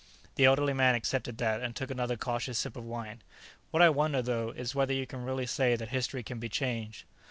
The 0.33 0.45
elderly 0.45 0.73
man 0.73 0.95
accepted 0.95 1.37
that 1.37 1.61
and 1.61 1.75
took 1.75 1.91
another 1.91 2.17
cautious 2.17 2.57
sip 2.57 2.75
of 2.75 2.83
wine. 2.83 3.21
"What 3.69 3.83
I 3.83 3.89
wonder, 3.89 4.23
though, 4.23 4.49
is 4.49 4.73
whether 4.73 4.95
you 4.95 5.05
can 5.05 5.23
really 5.23 5.45
say 5.45 5.75
that 5.75 5.89
history 5.89 6.23
can 6.23 6.39
be 6.39 6.49
changed." 6.49 7.03